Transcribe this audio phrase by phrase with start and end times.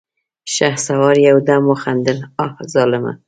[0.55, 3.13] شهسوار يودم وخندل: اه ظالمه!